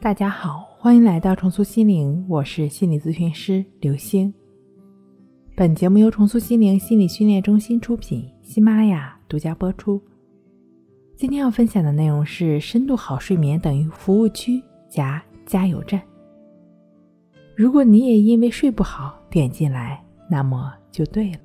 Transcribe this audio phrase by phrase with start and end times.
[0.00, 4.32] 大家好，欢迎来到重塑心灵，我是心理咨询师刘星。
[5.56, 10.00] 本节目由重塑心灵心理训练中心出品，喜马拉雅独家播出。
[11.16, 16.00] 今天要分享的内容是：深度好睡眠等于服务区加加油站。
[17.56, 21.38] 如果你也因为睡不好点进来，那么就对了。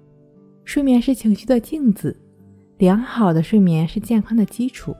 [0.64, 2.16] 睡眠是情绪的镜子，
[2.78, 4.96] 良好的睡眠是健康的基础。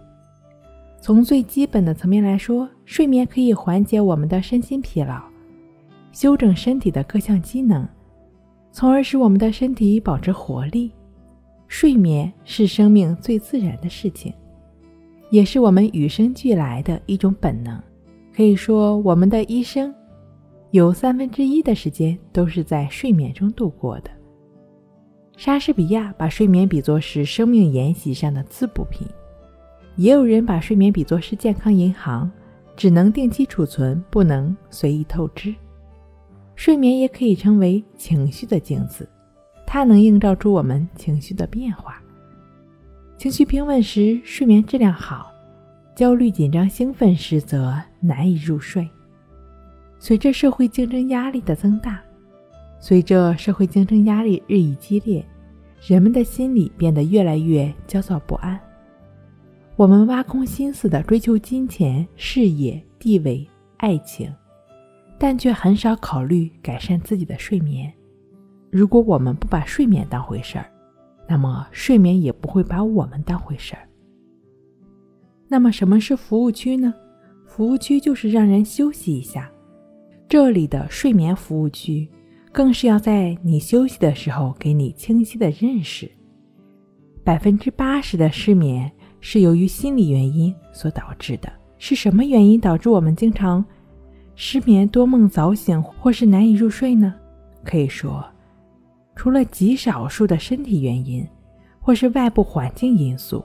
[1.04, 5.22] 从最基本的层面来说，睡眠可以缓解我们的身心疲劳，
[6.14, 7.86] 修正身体的各项机能，
[8.72, 10.90] 从而使我们的身体保持活力。
[11.68, 14.34] 睡眠是生命最自然的事情，
[15.30, 17.78] 也是我们与生俱来的一种本能。
[18.34, 19.94] 可以说，我们的一生
[20.72, 24.10] 有三分之一的时间都是在睡眠中度过的。
[25.36, 29.06] 莎士比亚把睡眠比作是生命沿袭上的滋补品。
[29.96, 32.30] 也有人把睡眠比作是健康银行，
[32.76, 35.54] 只能定期储存，不能随意透支。
[36.56, 39.08] 睡眠也可以称为情绪的镜子，
[39.68, 42.02] 它能映照出我们情绪的变化。
[43.18, 45.32] 情绪平稳时，睡眠质量好；
[45.96, 48.88] 焦虑、紧张、兴奋时，则难以入睡。
[50.00, 52.02] 随着社会竞争压力的增大，
[52.80, 55.24] 随着社会竞争压力日益激烈，
[55.88, 58.60] 人们的心理变得越来越焦躁不安。
[59.76, 63.46] 我们挖空心思的追求金钱、事业、地位、
[63.78, 64.32] 爱情，
[65.18, 67.92] 但却很少考虑改善自己的睡眠。
[68.70, 70.72] 如果我们不把睡眠当回事儿，
[71.28, 73.90] 那么睡眠也不会把我们当回事儿。
[75.48, 76.94] 那么，什么是服务区呢？
[77.48, 79.52] 服务区就是让人休息一下。
[80.30, 82.08] 这里的睡眠服务区，
[82.52, 86.10] 更是要在你休息的时候给你清晰的认识。
[87.24, 88.92] 百分之八十的失眠。
[89.26, 91.50] 是由于心理原因所导致的。
[91.78, 93.64] 是什么原因导致我们经常
[94.36, 97.16] 失眠、多梦、早醒，或是难以入睡呢？
[97.64, 98.22] 可以说，
[99.16, 101.26] 除了极少数的身体原因，
[101.80, 103.42] 或是外部环境因素，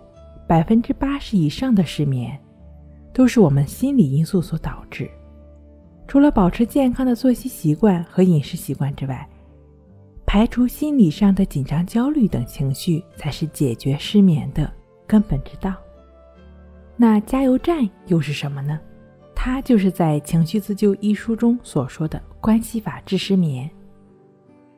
[0.48, 2.36] 百分之八十以上的失眠
[3.12, 5.08] 都是我们心理因素所导致。
[6.08, 9.24] 除了保持健康的作息习惯和饮食习惯之外，
[10.26, 14.68] 排除心理上的紧张、焦虑等情绪，才是解决失眠的。
[15.08, 15.74] 根本之道。
[16.96, 18.78] 那加油站又是什么呢？
[19.34, 23.70] 它就是在《情绪自救》一书中所说的关系法治失眠。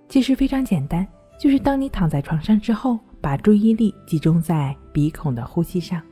[0.08, 1.06] 其实非常简单，
[1.38, 6.02] 就是当你躺在床上之后，把注意力集中在鼻孔的呼吸上，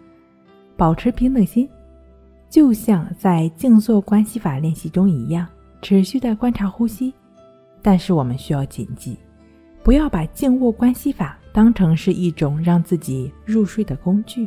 [0.77, 1.69] 保持平等心，
[2.49, 5.47] 就像在静坐关系法练习中一样，
[5.83, 7.12] 持续的观察呼吸。
[7.83, 9.19] 但是我们需要谨记，
[9.85, 11.39] 不要把静卧关系法。
[11.58, 14.46] 当成是一种让自己入睡的工具。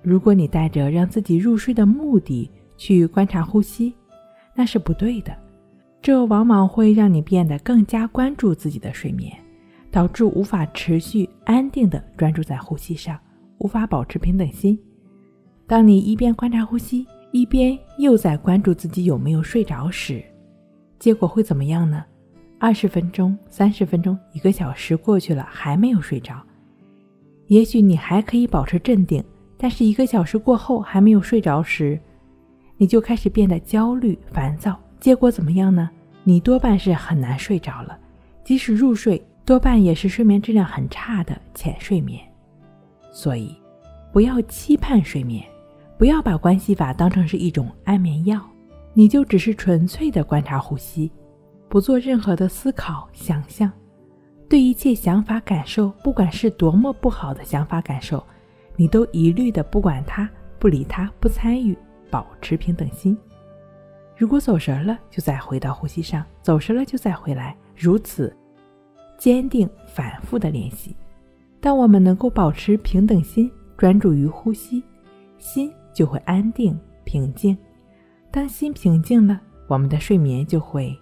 [0.00, 3.92] 如果你带着让自己入睡的目的去观察呼吸，
[4.54, 5.36] 那是不对的。
[6.00, 9.30] 这往往会让你变得更加关注自己的睡眠，
[9.90, 13.20] 导致无法持续安定的专注在呼吸上，
[13.58, 14.78] 无法保持平等心。
[15.66, 20.24] 当你一边观察呼吸，一边又在关注自己有没有睡着时，
[20.98, 22.02] 结果会怎么样呢？
[22.58, 26.40] 二十分钟、三十分钟、一个小时过去了，还没有睡着。
[27.48, 29.22] 也许你还可以保持镇定，
[29.58, 32.00] 但是一个小时过后还没有睡着时，
[32.76, 34.78] 你就开始变得焦虑、烦躁。
[34.98, 35.90] 结果怎么样呢？
[36.24, 37.96] 你多半是很难睡着了，
[38.42, 42.20] 即使入睡，多半也是睡眠质量很差的浅睡眠。
[43.12, 43.54] 所以，
[44.12, 45.44] 不要期盼睡眠，
[45.98, 48.40] 不要把关系法当成是一种安眠药，
[48.92, 51.10] 你就只是纯粹的观察呼吸。
[51.68, 53.70] 不做任何的思考、想象，
[54.48, 58.24] 对一切想法、感受，不管是多么不好的想法、感受，
[58.76, 60.28] 你都一律的不管它、
[60.58, 61.76] 不理它、不参与，
[62.10, 63.16] 保持平等心。
[64.16, 67.54] 如果走神了，就再回到呼吸上；走神了，就再回来。
[67.76, 68.34] 如此
[69.18, 70.96] 坚定、反复的练习，
[71.60, 74.82] 当我们能够保持平等心，专注于呼吸，
[75.36, 77.56] 心就会安定、平静。
[78.30, 80.96] 当心平静了，我们的睡眠就会。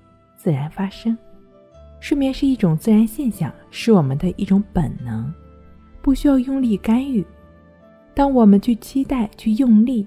[0.45, 1.17] 自然发生，
[2.01, 5.33] 睡眠是一种自然现象，是我们的一种本能，
[6.03, 7.25] 不需要用力干预。
[8.13, 10.07] 当我们去期待、去用力，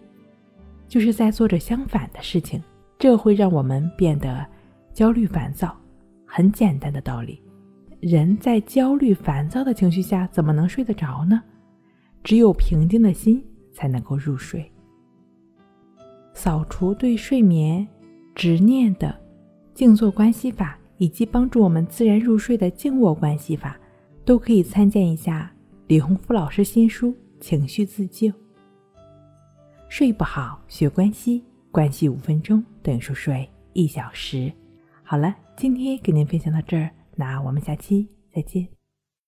[0.87, 2.61] 就是在做着相反的事情，
[2.99, 4.45] 这会让我们变得
[4.93, 5.75] 焦虑、烦躁。
[6.23, 7.41] 很简单的道理，
[7.99, 11.41] 人在焦虑、烦躁的情绪下，怎么能睡得着呢？
[12.23, 13.43] 只有平静的心
[13.73, 14.71] 才能够入睡。
[16.35, 17.87] 扫除对睡眠
[18.35, 19.19] 执念的。
[19.77, 23.79] 静坐关系法以及帮助我们自然入睡的静卧关系法，
[24.25, 25.53] 都可以参见一下
[25.85, 28.27] 李洪福老师新书《情绪自救》。
[29.87, 34.51] 睡不好学关系，关系五分钟等于熟睡一小时。
[35.03, 38.76] 好了，今天给您分享到这儿，那我们下期再见。